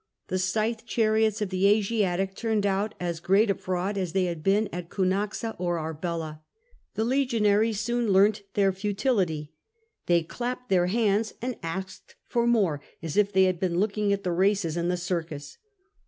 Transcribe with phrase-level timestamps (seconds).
[0.29, 4.41] The scythe chariots of the Asiatic turned out as great a fraud as they had
[4.41, 6.41] been at Ounaxa or Arbela.
[6.95, 9.53] The legionaries soon learnt their futility;
[10.07, 14.23] they clapped their hands and asked for more, as if they had been looking at
[14.23, 15.59] the races in the circus."